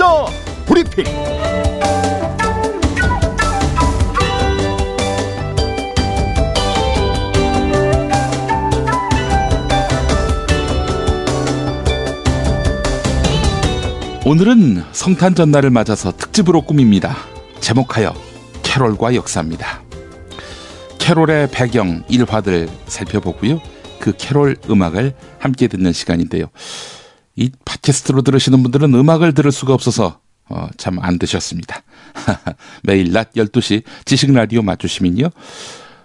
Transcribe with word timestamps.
역사 0.00 0.24
브리핑 0.64 1.04
오늘은 14.24 14.84
성탄 14.92 15.34
전날을 15.34 15.68
맞아서 15.68 16.12
특집으로 16.12 16.62
꾸밉니다. 16.62 17.14
제목하여 17.60 18.14
캐롤과 18.62 19.14
역사입니다. 19.14 19.82
캐롤의 20.98 21.50
배경, 21.50 22.04
일화들 22.08 22.70
살펴보고요. 22.86 23.60
그 23.98 24.14
캐롤 24.16 24.56
음악을 24.70 25.14
함께 25.38 25.68
듣는 25.68 25.92
시간인데요. 25.92 26.46
이 27.40 27.50
팟캐스트로 27.64 28.20
들으시는 28.22 28.62
분들은 28.62 28.94
음악을 28.94 29.32
들을 29.32 29.50
수가 29.50 29.72
없어서 29.74 30.20
어, 30.50 30.68
참 30.76 30.98
안 31.00 31.18
드셨습니다. 31.18 31.82
매일 32.84 33.12
낮 33.12 33.32
12시 33.32 33.82
지식 34.04 34.32
라디오 34.32 34.62
맞추시면요. 34.62 35.30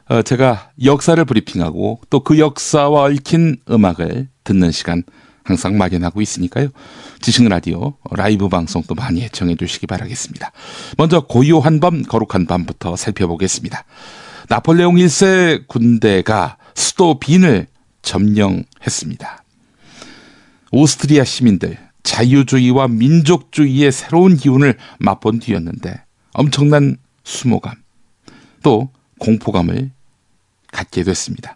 어, 0.08 0.22
제가 0.22 0.70
역사를 0.84 1.24
브리핑하고 1.26 2.00
또 2.10 2.20
그 2.22 2.40
역사와 2.40 3.04
얽힌 3.04 3.58
음악을 3.70 4.30
듣는 4.46 4.72
시간 4.72 5.04
항상 5.44 5.78
마련하고 5.78 6.22
있으니까요. 6.22 6.70
지식 7.22 7.48
라디오 7.50 7.96
라이브 8.12 8.48
방송도 8.50 8.96
많이 8.96 9.24
애청해 9.24 9.56
주시기 9.58 9.88
바라겠습니다. 9.88 10.52
먼저 10.98 11.22
고요한 11.22 11.80
밤, 11.80 12.02
거룩한 12.04 12.46
밤부터 12.48 12.96
살펴보겠습니다. 12.96 13.84
나폴레옹 14.48 14.96
1세 14.96 15.68
군대가 15.68 16.58
수도 16.76 17.20
빈을 17.20 17.68
점령했습니다. 18.04 19.45
오스트리아 20.78 21.24
시민들 21.24 21.78
자유주의와 22.04 22.90
민족주의의 22.90 23.94
새로운 23.94 24.36
기운을 24.36 24.76
맛본 25.00 25.40
뒤였는데 25.40 26.02
엄청난 26.34 26.98
수모감 27.24 27.76
또 28.62 28.90
공포감을 29.20 29.92
갖게 30.74 31.04
됐습니다. 31.04 31.56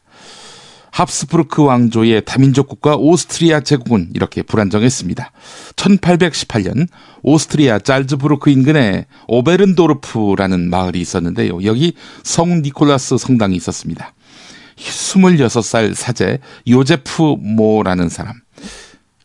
합스부르크 0.91 1.61
왕조의 1.61 2.23
다민족 2.23 2.69
국가 2.69 2.95
오스트리아 2.95 3.59
제국은 3.59 4.11
이렇게 4.13 4.41
불안정했습니다. 4.41 5.31
1818년 5.75 6.87
오스트리아 7.21 7.79
짤즈부르크 7.79 8.49
인근에 8.49 9.05
오베른도르프라는 9.27 10.69
마을이 10.69 11.01
있었는데요. 11.01 11.61
여기 11.65 11.93
성 12.23 12.61
니콜라스 12.61 13.17
성당이 13.17 13.57
있었습니다. 13.57 14.13
26살 14.77 15.93
사제 15.93 16.39
요제프 16.69 17.35
모라는 17.37 18.07
사람. 18.07 18.35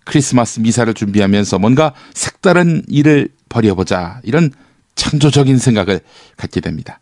크리스마스 0.04 0.60
미사를 0.60 0.92
준비하면서 0.92 1.58
뭔가 1.58 1.94
색다른 2.12 2.82
일을 2.88 3.28
벌여보자. 3.48 4.20
이런 4.22 4.50
창조적인 4.94 5.58
생각을 5.58 6.00
갖게 6.36 6.60
됩니다. 6.60 7.00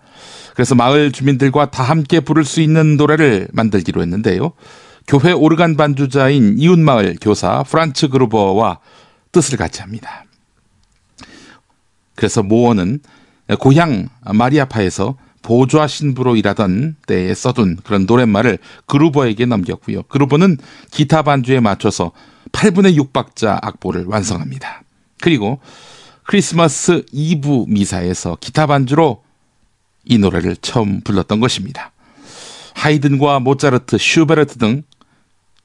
그래서 0.55 0.75
마을 0.75 1.13
주민들과 1.13 1.71
다 1.71 1.83
함께 1.83 2.21
부를 2.21 2.45
수 2.45 2.61
있는 2.61 2.97
노래를 2.97 3.49
만들기로 3.53 4.03
했는데요. 4.03 4.53
교회 5.07 5.33
오르간 5.33 5.77
반주자인 5.77 6.59
이웃마을 6.59 7.17
교사 7.21 7.63
프란츠 7.63 8.09
그루버와 8.09 8.79
뜻을 9.33 9.59
같이 9.59 9.81
합니다. 9.81 10.25
그래서 12.15 12.43
모어는 12.43 13.01
고향 13.59 14.09
마리아파에서 14.23 15.17
보좌 15.43 15.89
신부로 15.89 16.37
일하던 16.37 16.97
때에 17.07 17.35
써둔 17.35 17.77
그런 17.83 18.07
노랫말을 18.07 18.59
그루버에게 18.87 19.47
넘겼고요. 19.47 20.05
그루버는 20.05 20.59
기타 20.93 21.23
반주에 21.23 21.59
맞춰서 21.59 22.13
8분의 22.51 22.99
6박자 22.99 23.59
악보를 23.63 24.07
완성합니다. 24.07 24.83
그리고 25.21 25.61
크리스마스 26.25 27.05
이브 27.13 27.67
미사에서 27.69 28.37
기타 28.41 28.67
반주로 28.67 29.23
이 30.05 30.19
노래를 30.19 30.57
처음 30.57 31.01
불렀던 31.01 31.41
것입니다. 31.41 31.93
하이든과 32.75 33.41
모차르트, 33.41 33.99
슈베르트 33.99 34.59
등 34.59 34.83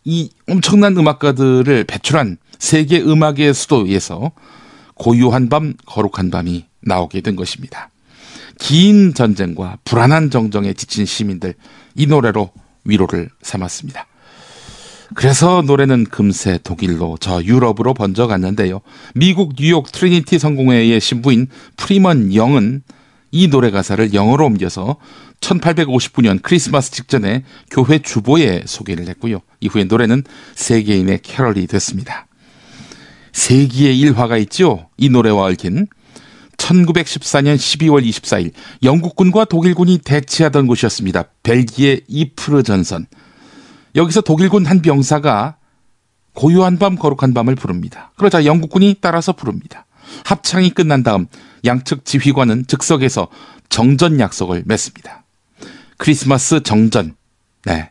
이 0.10 0.30
엄청난 0.48 0.96
음악가들을 0.96 1.84
배출한 1.84 2.38
세계 2.60 3.02
음악의 3.02 3.54
수도에서 3.54 4.32
고요한 4.94 5.50
밤, 5.50 5.74
거룩한 5.86 6.32
밤이 6.32 6.66
나오게 6.80 7.20
된 7.20 7.36
것입니다. 7.36 7.90
긴 8.58 9.14
전쟁과 9.14 9.80
불안한 9.84 10.30
정정에 10.30 10.72
지친 10.72 11.06
시민들 11.06 11.56
이 11.94 12.08
노래로 12.08 12.52
위로를 12.86 13.30
삼았습니다. 13.42 14.08
그래서 15.16 15.62
노래는 15.62 16.06
금세 16.06 16.60
독일로 16.64 17.18
저 17.20 17.42
유럽으로 17.44 17.94
번져갔는데요. 17.94 18.82
미국 19.16 19.56
뉴욕 19.58 19.92
트리니티 19.92 20.38
성공회의 20.38 21.00
신부인 21.00 21.48
프리먼 21.78 22.34
영은 22.34 22.84
이 23.32 23.48
노래 23.48 23.72
가사를 23.72 24.14
영어로 24.14 24.46
옮겨서 24.46 24.98
1859년 25.42 26.42
크리스마스 26.42 26.92
직전에 26.92 27.44
교회 27.70 28.00
주보에 28.00 28.64
소개를 28.66 29.08
했고요. 29.10 29.42
이후에 29.60 29.86
노래는 29.86 30.24
세계인의 30.56 31.20
캐럴이 31.22 31.68
됐습니다. 31.68 32.28
세기의 33.34 34.00
일화가 34.00 34.38
있죠. 34.38 34.90
이 34.98 35.10
노래와 35.10 35.46
얽힌 35.46 35.88
1914년 36.58 37.56
12월 37.56 38.04
24일 38.04 38.52
영국군과 38.84 39.46
독일군이 39.46 40.00
대치하던 40.00 40.68
곳이었습니다. 40.68 41.26
벨기에 41.44 42.02
이프르 42.08 42.64
전선. 42.64 43.06
여기서 43.98 44.22
독일군 44.22 44.66
한 44.66 44.82
병사가 44.82 45.58
고요한 46.34 46.78
밤 46.78 46.96
거룩한 46.96 47.34
밤을 47.34 47.56
부릅니다. 47.56 48.12
그러자 48.16 48.46
영국군이 48.46 48.96
따라서 49.02 49.34
부릅니다. 49.34 49.86
합창이 50.24 50.70
끝난 50.70 51.04
다음 51.04 51.26
양측 51.66 52.06
지휘관은 52.06 52.68
즉석에서 52.68 53.28
정전 53.70 54.20
약속을 54.20 54.64
맺습니다. 54.66 55.24
크리스마스 55.98 56.62
정전. 56.62 57.16
네. 57.66 57.90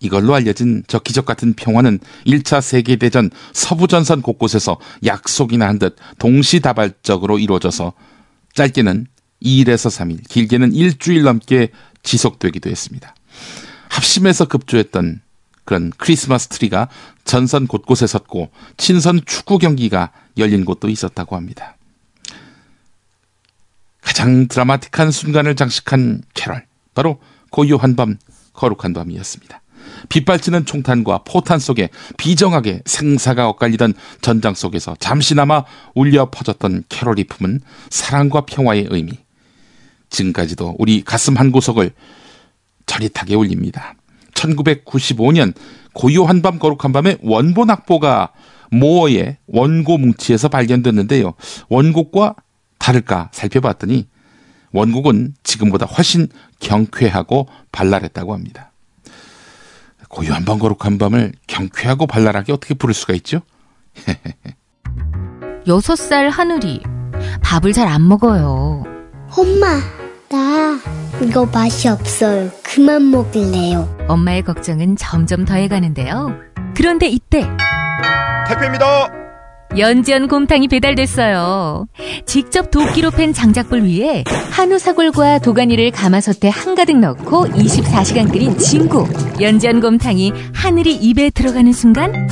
이걸로 0.00 0.34
알려진 0.34 0.82
저 0.88 0.98
기적 0.98 1.24
같은 1.24 1.54
평화는 1.54 2.00
1차 2.26 2.60
세계대전 2.60 3.30
서부전선 3.52 4.20
곳곳에서 4.22 4.78
약속이나 5.06 5.68
한 5.68 5.78
듯 5.78 5.96
동시다발적으로 6.18 7.38
이루어져서 7.38 7.92
짧게는 8.54 9.06
2일에서 9.40 9.88
3일, 9.88 10.28
길게는 10.28 10.72
일주일 10.72 11.22
넘게 11.22 11.68
지속되기도 12.02 12.68
했습니다. 12.68 13.14
합심해서 13.92 14.46
급조했던 14.46 15.20
그런 15.64 15.92
크리스마스 15.96 16.48
트리가 16.48 16.88
전선 17.24 17.66
곳곳에 17.66 18.06
섰고 18.06 18.50
친선 18.78 19.20
축구 19.26 19.58
경기가 19.58 20.12
열린 20.38 20.64
곳도 20.64 20.88
있었다고 20.88 21.36
합니다. 21.36 21.76
가장 24.00 24.48
드라마틱한 24.48 25.10
순간을 25.10 25.56
장식한 25.56 26.22
캐럴. 26.34 26.66
바로 26.94 27.20
고요한 27.50 27.94
밤, 27.94 28.16
거룩한 28.54 28.94
밤이었습니다. 28.94 29.60
빗발치는 30.08 30.64
총탄과 30.64 31.22
포탄 31.24 31.58
속에 31.58 31.90
비정하게 32.16 32.82
생사가 32.86 33.48
엇갈리던 33.50 33.94
전장 34.20 34.54
속에서 34.54 34.96
잠시나마 35.00 35.64
울려 35.94 36.30
퍼졌던 36.30 36.84
캐롤이 36.88 37.24
품은 37.24 37.60
사랑과 37.90 38.46
평화의 38.46 38.86
의미. 38.90 39.12
지금까지도 40.08 40.76
우리 40.78 41.04
가슴 41.04 41.36
한 41.36 41.52
구석을 41.52 41.92
저릿하게 42.92 43.34
울립니다. 43.36 43.94
1995년 44.34 45.54
고요한 45.94 46.42
밤 46.42 46.58
거룩한 46.58 46.92
밤의 46.92 47.18
원본 47.22 47.70
악보가 47.70 48.32
모어의 48.70 49.38
원고 49.46 49.96
뭉치에서 49.96 50.48
발견됐는데요. 50.48 51.32
원곡과 51.70 52.34
다를까 52.78 53.30
살펴봤더니 53.32 54.08
원곡은 54.72 55.34
지금보다 55.42 55.86
훨씬 55.86 56.28
경쾌하고 56.60 57.46
발랄했다고 57.72 58.34
합니다. 58.34 58.72
고요한 60.08 60.44
밤 60.44 60.58
거룩한 60.58 60.98
밤을 60.98 61.32
경쾌하고 61.46 62.06
발랄하게 62.06 62.52
어떻게 62.52 62.74
부를 62.74 62.94
수가 62.94 63.14
있죠? 63.14 63.40
여섯 65.66 65.96
살 65.96 66.28
하늘이 66.28 66.82
밥을 67.42 67.72
잘 67.72 67.88
안 67.88 68.06
먹어요. 68.06 68.84
엄마, 69.34 69.80
나 70.32 70.78
이거 71.22 71.44
맛이 71.44 71.88
없어요. 71.88 72.50
그만 72.62 73.10
먹을래요. 73.10 73.86
엄마의 74.08 74.42
걱정은 74.42 74.96
점점 74.96 75.44
더해가는데요. 75.44 76.34
그런데 76.74 77.06
이때 77.06 77.46
택배입니다. 78.48 79.12
연지연 79.76 80.28
곰탕이 80.28 80.68
배달됐어요. 80.68 81.86
직접 82.26 82.70
도끼로 82.70 83.10
팬 83.10 83.34
장작불 83.34 83.82
위에 83.84 84.24
한우 84.50 84.78
사골과 84.78 85.40
도가니를 85.40 85.90
가마솥에 85.90 86.48
한가득 86.48 86.98
넣고 86.98 87.48
24시간 87.48 88.32
끓인 88.32 88.56
진구. 88.56 89.06
연지연 89.40 89.80
곰탕이 89.80 90.32
하늘이 90.54 90.94
입에 90.94 91.28
들어가는 91.30 91.72
순간 91.72 92.28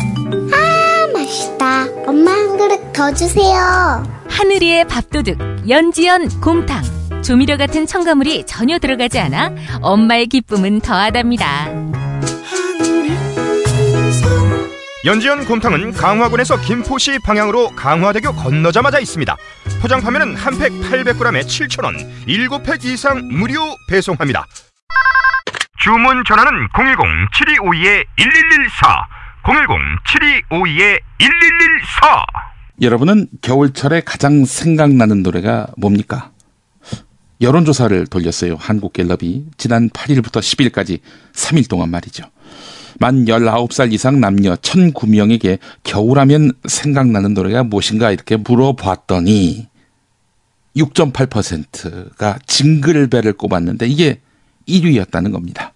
아, 0.53 1.07
맛있다. 1.13 1.87
엄마 2.07 2.31
한 2.33 2.57
그릇 2.57 2.93
더 2.95 3.13
주세요. 3.13 4.03
하늘이의 4.29 4.87
밥도둑 4.87 5.69
연지연 5.69 6.41
곰탕. 6.41 7.00
조미료 7.23 7.57
같은 7.57 7.87
첨가물이 7.87 8.45
전혀 8.47 8.79
들어가지 8.79 9.19
않아 9.19 9.53
엄마의 9.83 10.27
기쁨은 10.27 10.81
더하답니다. 10.81 11.69
연지연 15.05 15.47
곰탕은 15.47 15.93
강화군에서 15.93 16.61
김포시 16.61 17.19
방향으로 17.25 17.71
강화대교 17.71 18.33
건너자마자 18.35 18.99
있습니다. 19.01 19.35
포장 19.81 20.03
판매는 20.03 20.37
한 20.37 20.59
팩 20.59 20.71
800g에 20.73 21.41
7,000원, 21.43 22.27
7팩 22.27 22.85
이상 22.85 23.27
무료 23.31 23.61
배송합니다. 23.89 24.45
주문 25.83 26.23
전화는 26.27 26.69
010-7252-1114, 26.69 28.05
010-7252-1114. 30.53 31.01
여러분은 32.83 33.27
겨울철에 33.41 34.03
가장 34.03 34.45
생각나는 34.45 35.23
노래가 35.23 35.67
뭡니까? 35.79 36.31
여론조사를 37.41 38.07
돌렸어요. 38.07 38.57
한국갤럽이 38.57 39.47
지난 39.57 39.89
8일부터 39.91 40.41
10일까지 40.41 41.01
3일 41.33 41.69
동안 41.69 41.91
말이죠. 41.91 42.25
만 42.99 43.25
19살 43.25 43.93
이상 43.93 44.21
남녀 44.21 44.55
1009명에게 44.57 45.59
겨울하면 45.85 46.53
생각나는 46.67 47.33
노래가 47.33 47.65
무엇인가 47.65 48.11
이렇게 48.11 48.37
물어봤더니 48.37 49.69
6.8%가 50.77 52.39
징글벨을 52.47 53.33
꼽았는데 53.33 53.87
이게 53.87 54.21
1위였다는 54.69 55.33
겁니다. 55.33 55.73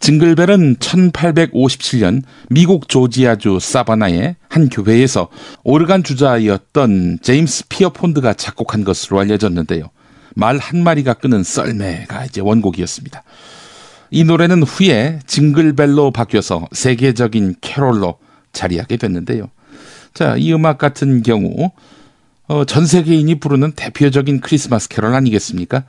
징글벨은 0.00 0.76
1857년 0.76 2.22
미국 2.48 2.88
조지아주 2.88 3.58
사바나의 3.60 4.36
한 4.48 4.68
교회에서 4.70 5.28
오르간 5.62 6.02
주자였던 6.02 7.18
제임스 7.20 7.68
피어폰드가 7.68 8.32
작곡한 8.32 8.84
것으로 8.84 9.20
알려졌는데요. 9.20 9.90
말 10.36 10.58
한 10.58 10.84
마리가 10.84 11.14
끄는 11.14 11.42
썰매가 11.42 12.26
이제 12.26 12.42
원곡이었습니다. 12.42 13.22
이 14.10 14.22
노래는 14.22 14.62
후에 14.62 15.18
징글벨로 15.26 16.10
바뀌어서 16.10 16.68
세계적인 16.72 17.56
캐롤로 17.60 18.18
자리하게 18.52 18.98
됐는데요. 18.98 19.48
자, 20.12 20.36
이 20.36 20.52
음악 20.52 20.78
같은 20.78 21.22
경우 21.22 21.70
어, 22.48 22.64
전 22.64 22.86
세계인이 22.86 23.40
부르는 23.40 23.72
대표적인 23.72 24.40
크리스마스 24.40 24.88
캐롤 24.88 25.14
아니겠습니까? 25.14 25.84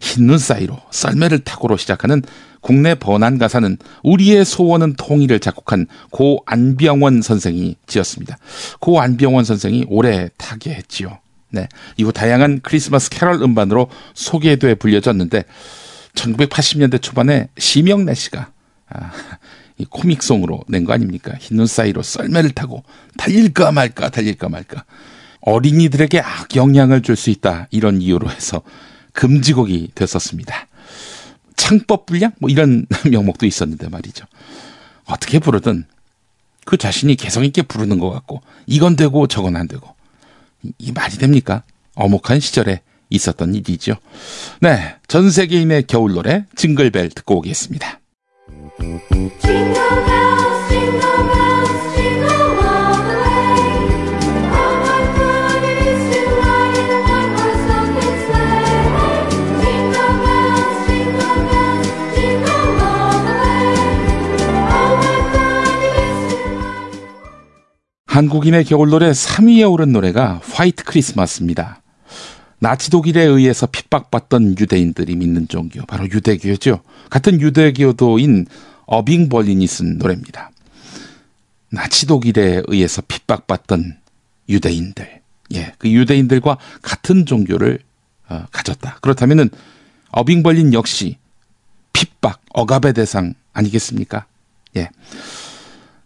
흰눈 0.00 0.38
사이로 0.38 0.78
썰매를 0.92 1.40
타고로 1.40 1.76
시작하는 1.76 2.22
국내 2.60 2.94
번안 2.94 3.36
가사는 3.36 3.78
우리의 4.04 4.44
소원은 4.44 4.94
통일을 4.94 5.40
작곡한 5.40 5.86
고 6.10 6.42
안병원 6.46 7.22
선생이 7.22 7.76
지었습니다. 7.86 8.38
고 8.78 9.00
안병원 9.00 9.44
선생이 9.44 9.86
오래 9.88 10.28
타계했지요. 10.36 11.18
네. 11.50 11.68
이후 11.96 12.12
다양한 12.12 12.60
크리스마스 12.62 13.10
캐럴 13.10 13.42
음반으로 13.42 13.88
소개돼 14.14 14.74
불려졌는데 14.74 15.44
1980년대 16.14 17.00
초반에 17.00 17.48
심영래 17.58 18.14
씨가 18.14 18.50
아, 18.90 19.12
이 19.78 19.84
코믹송으로 19.84 20.64
낸 20.68 20.84
거 20.84 20.92
아닙니까? 20.92 21.32
흰눈 21.38 21.66
사이로 21.66 22.02
썰매를 22.02 22.50
타고 22.50 22.82
달릴까 23.16 23.72
말까 23.72 24.10
달릴까 24.10 24.48
말까 24.48 24.84
어린이들에게 25.40 26.20
악영향을 26.20 27.02
줄 27.02 27.16
수 27.16 27.30
있다 27.30 27.68
이런 27.70 28.02
이유로 28.02 28.30
해서 28.30 28.62
금지곡이 29.12 29.92
됐었습니다. 29.94 30.66
창법 31.56 32.06
불량 32.06 32.32
뭐 32.38 32.50
이런 32.50 32.86
명목도 33.10 33.46
있었는데 33.46 33.88
말이죠. 33.88 34.24
어떻게 35.06 35.38
부르든 35.38 35.84
그 36.64 36.76
자신이 36.76 37.16
개성 37.16 37.44
있게 37.44 37.62
부르는 37.62 37.98
것 37.98 38.10
같고 38.10 38.42
이건 38.66 38.96
되고 38.96 39.26
저건 39.26 39.56
안 39.56 39.66
되고 39.68 39.94
이, 40.62 40.72
이 40.78 40.92
말이 40.92 41.16
됩니까? 41.18 41.62
어목한 41.94 42.40
시절에 42.40 42.82
있었던 43.10 43.54
일이죠. 43.54 43.96
네, 44.60 44.96
전 45.06 45.30
세계인의 45.30 45.86
겨울 45.86 46.12
노래 46.12 46.44
징글벨 46.56 47.10
듣고 47.10 47.38
오겠습니다. 47.38 48.00
한국인의 68.18 68.64
겨울 68.64 68.90
노래 68.90 69.12
3위에 69.12 69.70
오른 69.70 69.92
노래가 69.92 70.40
화이트 70.42 70.82
크리스마스입니다. 70.82 71.80
나치 72.58 72.90
독일에 72.90 73.22
의해서 73.22 73.66
핍박받던 73.66 74.56
유대인들이 74.58 75.14
믿는 75.14 75.46
종교, 75.46 75.86
바로 75.86 76.04
유대교죠. 76.04 76.80
같은 77.10 77.40
유대교도인 77.40 78.46
어빙 78.86 79.28
벌린이 79.28 79.68
쓴 79.68 79.98
노래입니다. 79.98 80.50
나치 81.70 82.06
독일에 82.08 82.62
의해서 82.66 83.02
핍박받던 83.06 84.00
유대인들, 84.48 85.20
예, 85.54 85.72
그 85.78 85.88
유대인들과 85.88 86.58
같은 86.82 87.24
종교를 87.24 87.78
어, 88.28 88.46
가졌다. 88.50 88.98
그렇다면은 89.00 89.48
어빙 90.10 90.42
벌린 90.42 90.74
역시 90.74 91.18
핍박, 91.92 92.40
억압의 92.52 92.94
대상 92.94 93.34
아니겠습니까? 93.52 94.26
예. 94.76 94.90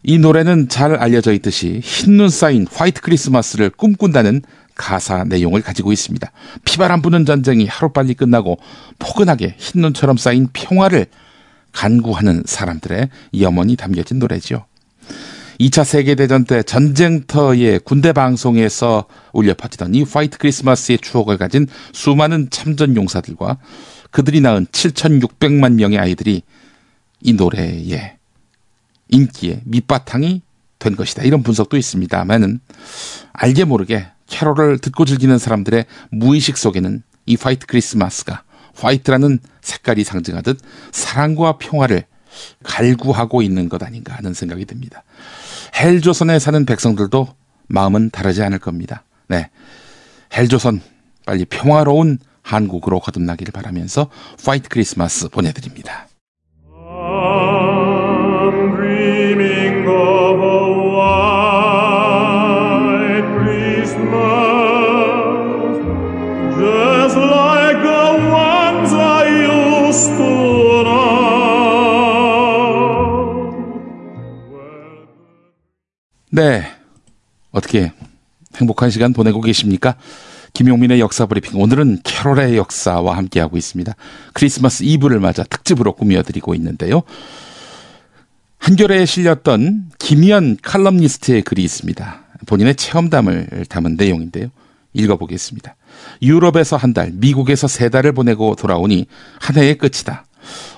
이 0.05 0.19
노래는 0.19 0.69
잘 0.69 0.97
알려져 0.97 1.33
있듯이 1.33 1.81
흰눈 1.83 2.29
쌓인 2.29 2.67
화이트 2.71 3.03
크리스마스를 3.03 3.71
꿈꾼다는 3.71 4.43
가사 4.75 5.25
내용을 5.25 5.63
가지고 5.63 5.93
있습니다. 5.93 6.31
피바람 6.65 7.03
부는 7.03 7.25
전쟁이 7.25 7.67
하루빨리 7.67 8.15
끝나고 8.15 8.59
포근하게 8.99 9.55
흰눈처럼 9.59 10.17
쌓인 10.17 10.49
평화를 10.53 11.07
간구하는 11.73 12.43
사람들의 12.47 13.09
염원이 13.39 13.77
담겨진 13.77 14.19
노래죠. 14.19 14.65
2차 15.61 15.85
세계대전 15.85 16.45
때 16.45 16.63
전쟁터의 16.63 17.81
군대 17.85 18.13
방송에서 18.13 19.05
울려 19.33 19.55
퍼지던 19.55 19.95
이 19.95 20.03
화이트 20.03 20.39
크리스마스의 20.39 20.99
추억을 20.99 21.39
가진 21.39 21.69
수많은 21.93 22.49
참전 22.51 22.97
용사들과 22.97 23.59
그들이 24.11 24.41
낳은 24.41 24.67
7,600만 24.67 25.75
명의 25.75 25.99
아이들이 25.99 26.43
이 27.21 27.33
노래에 27.35 28.17
인기의 29.13 29.61
밑바탕이 29.65 30.43
된 30.81 30.97
것이다. 30.97 31.23
이런 31.23 31.45
분석도 31.45 31.77
있습니다만은 31.77 32.59
알게 33.33 33.65
모르게 33.65 34.09
캐롤을 34.27 34.79
듣고 34.79 35.05
즐기는 35.05 35.39
사람들의 35.39 35.87
무의식 36.11 36.57
속에는 36.57 37.03
이 37.27 37.37
화이트 37.41 37.67
크리스마스가 37.67 38.43
화이트라는 38.75 39.39
색깔이 39.61 40.03
상징하듯 40.03 40.59
사랑과 40.91 41.59
평화를 41.59 42.05
갈구하고 42.65 43.43
있는 43.43 43.69
것 43.69 43.83
아닌가 43.83 44.15
하는 44.15 44.35
생각이 44.35 44.65
듭니다. 44.65 45.05
헬조선에 45.77 46.39
사는 46.39 46.65
백성들도 46.65 47.29
마음은 47.69 48.11
다르지 48.11 48.43
않을 48.43 48.59
겁니다. 48.59 49.05
네. 49.29 49.51
헬조선 50.35 50.81
빨리 51.27 51.45
평화로운 51.45 52.19
한국으로 52.43 53.01
거듭나기를 53.01 53.53
바라면서 53.53 54.11
화이트 54.45 54.69
크리스마스 54.69 55.29
보내드립니다. 55.29 56.09
네. 76.35 76.65
어떻게 77.51 77.93
행복한 78.57 78.89
시간 78.89 79.13
보내고 79.13 79.43
계십니까? 79.43 79.97
김용민의 80.55 80.99
역사 80.99 81.27
브리핑. 81.27 81.61
오늘은 81.61 82.01
캐롤의 82.05 82.57
역사와 82.57 83.19
함께하고 83.19 83.59
있습니다. 83.59 83.95
크리스마스 84.33 84.83
이브를 84.83 85.21
맞아 85.21 85.43
특집으로 85.43 85.93
꾸며드리고 85.93 86.55
있는데요. 86.55 87.03
한겨레에 88.57 89.05
실렸던 89.05 89.91
김현 89.99 90.57
칼럼니스트의 90.63 91.43
글이 91.43 91.63
있습니다. 91.65 92.23
본인의 92.47 92.77
체험담을 92.77 93.67
담은 93.69 93.97
내용인데요. 93.99 94.49
읽어보겠습니다. 94.95 95.77
유럽에서 96.23 96.79
한 96.79 96.95
달, 96.95 97.11
미국에서 97.13 97.69
세 97.69 97.91
달을 97.91 98.13
보내고 98.13 98.57
돌아오니 98.57 99.07
한 99.39 99.57
해의 99.57 99.77
끝이다. 99.77 100.25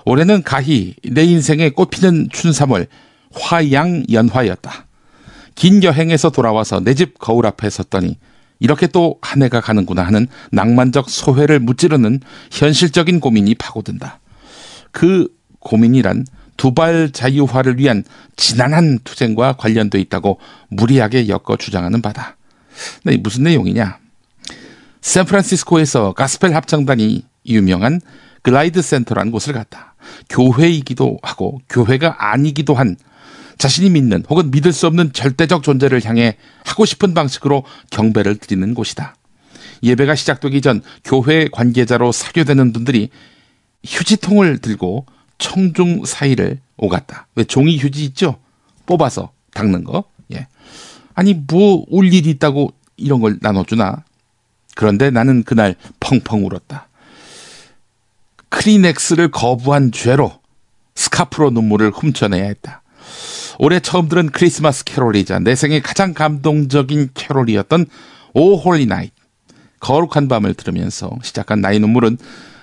올해는 0.04 0.42
가히 0.42 0.96
내 1.08 1.22
인생의 1.22 1.70
꽃피는 1.70 2.30
춘삼월 2.32 2.88
화양 3.32 4.04
연화였다. 4.10 4.86
긴 5.54 5.82
여행에서 5.82 6.30
돌아와서 6.30 6.80
내 6.80 6.94
집 6.94 7.18
거울 7.18 7.46
앞에 7.46 7.70
섰더니 7.70 8.18
이렇게 8.60 8.86
또 8.86 9.18
한 9.22 9.42
해가 9.42 9.60
가는구나 9.60 10.02
하는 10.02 10.26
낭만적 10.52 11.10
소회를 11.10 11.58
무찌르는 11.60 12.20
현실적인 12.50 13.20
고민이 13.20 13.54
파고든다. 13.56 14.20
그 14.92 15.28
고민이란 15.58 16.24
두발 16.56 17.10
자유화를 17.10 17.78
위한 17.78 18.04
지난한 18.36 19.00
투쟁과 19.02 19.54
관련돼 19.54 20.00
있다고 20.00 20.38
무리하게 20.68 21.28
엮어 21.28 21.56
주장하는 21.58 22.00
바다. 22.00 22.36
네, 23.02 23.16
무슨 23.16 23.42
내용이냐? 23.44 23.98
샌프란시스코에서 25.00 26.12
가스펠 26.12 26.54
합창단이 26.54 27.24
유명한 27.46 28.00
글라이드 28.42 28.82
센터라는 28.82 29.32
곳을 29.32 29.52
갔다. 29.52 29.94
교회이기도 30.28 31.18
하고 31.22 31.60
교회가 31.68 32.16
아니기도 32.30 32.74
한 32.74 32.96
자신이 33.58 33.90
믿는 33.90 34.24
혹은 34.28 34.50
믿을 34.50 34.72
수 34.72 34.86
없는 34.86 35.12
절대적 35.12 35.62
존재를 35.62 36.04
향해 36.04 36.36
하고 36.64 36.84
싶은 36.84 37.14
방식으로 37.14 37.64
경배를 37.90 38.36
드리는 38.36 38.74
곳이다. 38.74 39.16
예배가 39.82 40.14
시작되기 40.14 40.60
전 40.60 40.82
교회 41.04 41.48
관계자로 41.52 42.12
사교되는 42.12 42.72
분들이 42.72 43.10
휴지통을 43.84 44.58
들고 44.58 45.06
청중 45.38 46.04
사이를 46.04 46.60
오갔다. 46.76 47.26
왜 47.34 47.44
종이 47.44 47.78
휴지 47.78 48.04
있죠? 48.06 48.38
뽑아서 48.86 49.32
닦는 49.52 49.84
거. 49.84 50.04
예. 50.32 50.46
아니 51.14 51.34
뭐 51.34 51.84
올 51.88 52.12
일이 52.12 52.30
있다고 52.30 52.72
이런 52.96 53.20
걸 53.20 53.38
나눠주나? 53.40 54.04
그런데 54.74 55.10
나는 55.10 55.42
그날 55.44 55.76
펑펑 56.00 56.46
울었다. 56.46 56.88
크리넥스를 58.48 59.30
거부한 59.30 59.92
죄로 59.92 60.40
스카프로 60.94 61.50
눈물을 61.50 61.90
훔쳐내야 61.90 62.44
했다. 62.44 62.82
올해 63.58 63.80
처음 63.80 64.08
들은 64.08 64.30
크리스마스 64.30 64.84
캐롤이자 64.84 65.40
내 65.40 65.54
생애 65.54 65.80
가장 65.80 66.14
감동적인 66.14 67.10
캐롤이었던 67.14 67.86
O 68.34 68.56
Holy 68.56 68.86
Night. 68.86 69.12
거룩한 69.80 70.28
밤을 70.28 70.54
들으면서 70.54 71.10
시작한 71.22 71.60
나의 71.60 71.78
눈물은 71.78 72.16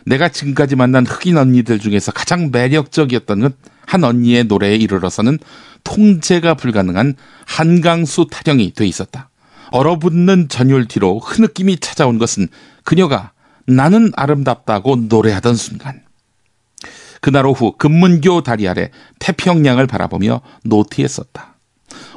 내가 0.06 0.30
지금까지 0.30 0.76
만난 0.76 1.06
흑인 1.06 1.38
언니들 1.38 1.80
중에서 1.80 2.12
가장 2.12 2.50
매력적이었던 2.52 3.54
한 3.86 4.04
언니의 4.04 4.46
노래에 4.46 4.76
이르러서는 4.76 5.38
통제가 5.84 6.56
불가능한 6.56 7.16
한강수 7.46 8.28
타령이 8.32 8.74
돼 8.74 8.88
있었다. 8.88 9.30
얼어붙는 9.72 10.50
전율 10.50 10.88
뒤로 10.88 11.20
흐느낌이 11.20 11.78
찾아온 11.78 12.18
것은 12.18 12.48
그녀가 12.84 13.32
나는 13.68 14.12
아름답다고 14.16 14.96
노래하던 14.96 15.56
순간. 15.56 16.02
그날 17.22 17.46
오후 17.46 17.74
금문교 17.78 18.42
다리 18.42 18.68
아래 18.68 18.92
태평양을 19.20 19.88
바라보며 19.88 20.42
노트했었다. 20.66 21.56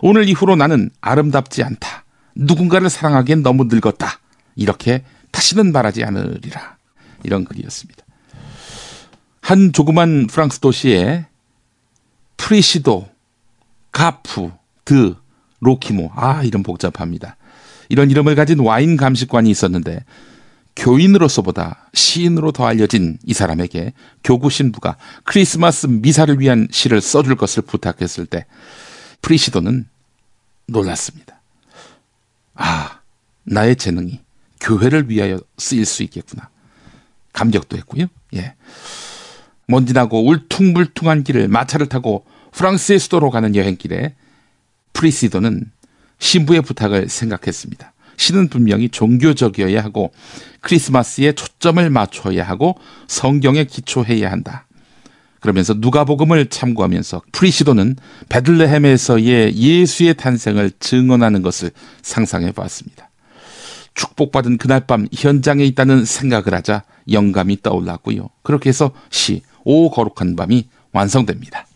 오늘 0.02 0.28
이후로 0.28 0.56
나는 0.56 0.90
아름답지 1.00 1.62
않다. 1.62 2.04
누군가를 2.34 2.90
사랑하기엔 2.90 3.42
너무 3.42 3.64
늙었다. 3.64 4.18
이렇게 4.56 5.04
다시는 5.30 5.72
말하지 5.72 6.04
않으리라. 6.04 6.76
이런 7.22 7.44
글이었습니다. 7.44 8.04
한 9.40 9.72
조그만 9.72 10.26
프랑스 10.26 10.58
도시에 10.58 11.26
프리시도, 12.36 13.08
가프, 13.92 14.52
드, 14.84 15.14
로키모, 15.60 16.12
아, 16.14 16.42
이름 16.42 16.62
복잡합니다. 16.62 17.36
이런 17.88 18.10
이름을 18.10 18.34
가진 18.34 18.58
와인 18.60 18.96
감식관이 18.96 19.50
있었는데 19.50 20.04
교인으로서보다 20.76 21.88
시인으로 21.94 22.52
더 22.52 22.66
알려진 22.66 23.18
이 23.24 23.32
사람에게 23.32 23.92
교구 24.24 24.50
신부가 24.50 24.96
크리스마스 25.24 25.86
미사를 25.86 26.38
위한 26.40 26.68
시를 26.70 27.00
써줄 27.00 27.36
것을 27.36 27.62
부탁했을 27.62 28.26
때 28.26 28.46
프리시도는 29.22 29.86
놀랐습니다. 30.66 31.40
아, 32.54 33.00
나의 33.44 33.76
재능이 33.76 34.20
교회를 34.60 35.08
위하여 35.10 35.40
쓰일 35.58 35.84
수 35.86 36.02
있겠구나. 36.02 36.48
감격도 37.32 37.76
했고요. 37.76 38.06
예. 38.34 38.54
먼지 39.66 39.92
나고 39.92 40.26
울퉁불퉁한 40.26 41.24
길을 41.24 41.48
마차를 41.48 41.88
타고 41.88 42.26
프랑스의 42.52 42.98
수도로 42.98 43.30
가는 43.30 43.54
여행길에 43.56 44.14
프리시도는 44.92 45.70
신부의 46.18 46.62
부탁을 46.62 47.08
생각했습니다. 47.08 47.93
시는 48.16 48.48
분명히 48.48 48.88
종교적이어야 48.88 49.82
하고 49.82 50.12
크리스마스에 50.60 51.32
초점을 51.32 51.88
맞춰야 51.90 52.44
하고 52.44 52.76
성경에 53.06 53.64
기초해야 53.64 54.30
한다. 54.30 54.66
그러면서 55.40 55.74
누가복음을 55.74 56.46
참고하면서 56.46 57.22
프리시도는 57.32 57.96
베들레헴에서의 58.30 59.56
예수의 59.56 60.14
탄생을 60.14 60.72
증언하는 60.80 61.42
것을 61.42 61.70
상상해 62.02 62.52
보았습니다. 62.52 63.10
축복받은 63.94 64.58
그날 64.58 64.86
밤 64.86 65.06
현장에 65.12 65.64
있다는 65.64 66.04
생각을 66.04 66.54
하자 66.54 66.84
영감이 67.10 67.62
떠올랐고요. 67.62 68.30
그렇게 68.42 68.70
해서 68.70 68.92
시 69.10 69.42
오 69.64 69.90
거룩한 69.90 70.36
밤이 70.36 70.68
완성됩니다. 70.92 71.66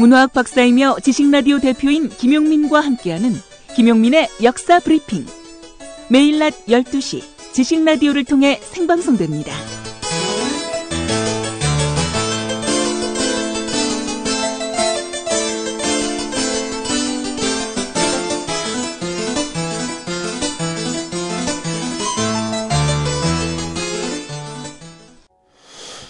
문화학 0.00 0.32
박사이며 0.32 0.96
지식라디오 1.02 1.58
대표인 1.58 2.08
김용민과 2.08 2.80
함께하는 2.80 3.34
김용민의 3.76 4.28
역사 4.42 4.80
브리핑. 4.80 5.26
매일 6.08 6.38
낮 6.38 6.54
12시 6.66 7.22
지식라디오를 7.52 8.24
통해 8.24 8.58
생방송됩니다. 8.62 9.52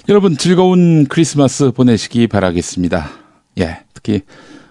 여러분 0.09 0.37
즐거운 0.37 1.07
크리스마스 1.07 1.73
보내시기 1.73 2.29
바라겠습니다. 2.29 3.20
예, 3.61 3.81
특히 3.95 4.23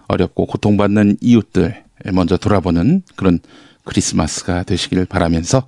어렵고 0.08 0.46
고통받는 0.48 1.18
이웃들 1.22 1.84
먼저 2.14 2.38
돌아보는 2.38 3.04
그런 3.16 3.40
크리스마스가 3.84 4.64
되시길 4.64 5.06
바라면서 5.06 5.68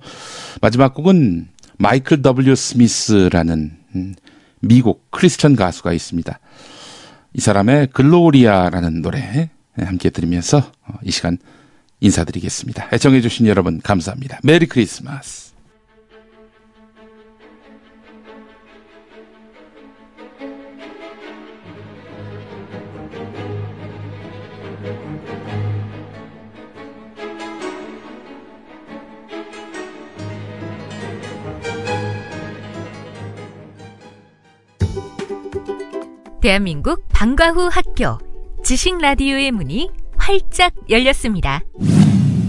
마지막 0.60 0.94
곡은 0.94 1.48
마이클 1.78 2.22
W. 2.22 2.54
스미스라는 2.54 3.72
음, 3.94 4.14
미국 4.60 5.10
크리스천 5.10 5.56
가수가 5.56 5.92
있습니다. 5.92 6.38
이 7.34 7.40
사람의 7.40 7.88
글로리아라는 7.88 9.02
노래 9.02 9.50
함께 9.76 10.10
들으면서 10.10 10.58
어, 10.58 10.94
이 11.02 11.10
시간 11.10 11.38
인사드리겠습니다. 12.00 12.88
애청해주신 12.92 13.46
여러분 13.46 13.80
감사합니다. 13.80 14.40
메리 14.42 14.66
크리스마스. 14.66 15.51
대한민국 36.42 37.04
방과후 37.10 37.68
학교 37.70 38.18
지식 38.64 38.98
라디오의 38.98 39.52
문이 39.52 39.90
활짝 40.16 40.74
열렸습니다. 40.90 41.62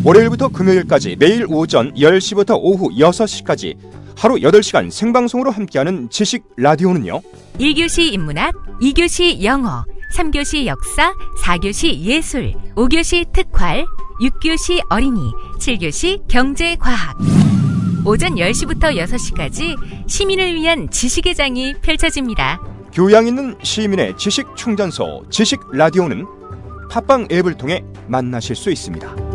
월요일부터 0.04 0.50
금요일까지 0.50 1.16
매일 1.18 1.46
오전 1.48 1.94
10시부터 1.94 2.58
오후 2.60 2.90
6시까지 2.90 3.78
하루 4.18 4.36
8시간 4.36 4.90
생방송으로 4.90 5.52
함께하는 5.52 6.10
지식 6.10 6.44
라디오는요. 6.58 7.22
1교시 7.60 8.14
인문학, 8.14 8.54
2교시 8.82 9.44
영어, 9.44 9.86
3교시 10.14 10.66
역사, 10.66 11.14
4교시 11.44 12.00
예술, 12.02 12.54
5교시 12.76 13.34
특활, 13.34 13.86
6교시 14.22 14.80
어린이, 14.90 15.20
7교시 15.58 16.28
경제과학. 16.28 17.18
오전 18.06 18.36
10시부터 18.36 18.96
6시까지 18.96 19.76
시민을 20.08 20.54
위한 20.54 20.90
지식의 20.90 21.34
장이 21.36 21.74
펼쳐집니다. 21.82 22.62
교양 22.94 23.26
있는 23.26 23.56
시민의 23.64 24.16
지식 24.18 24.56
충전소 24.56 25.26
지식 25.32 25.60
라디오는 25.72 26.26
팟빵 26.92 27.30
앱을 27.32 27.56
통해 27.56 27.84
만나실 28.08 28.56
수 28.56 28.70
있습니다. 28.70 29.33